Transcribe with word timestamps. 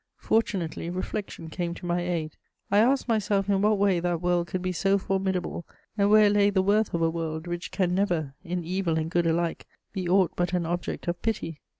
Fortunately, 0.17 0.89
reflection 0.89 1.47
came 1.47 1.75
to 1.75 1.85
my 1.85 2.01
aid. 2.01 2.35
I 2.71 2.79
asked 2.79 3.07
myself 3.07 3.47
in 3.47 3.61
what 3.61 3.77
way 3.77 3.99
that 3.99 4.19
world 4.19 4.47
could 4.47 4.63
be 4.63 4.71
so 4.71 4.97
formidable 4.97 5.63
and 5.95 6.09
where 6.09 6.27
lay 6.27 6.49
the 6.49 6.63
worth 6.63 6.91
of 6.95 7.03
a 7.03 7.09
world 7.11 7.45
which 7.45 7.69
can 7.69 7.93
never, 7.93 8.33
in 8.43 8.63
evil 8.65 8.97
and 8.97 9.11
good 9.11 9.27
alike, 9.27 9.67
be 9.93 10.09
aught 10.09 10.31
but 10.35 10.53
an 10.53 10.65
object 10.65 11.07
of 11.07 11.21
pity. 11.21 11.61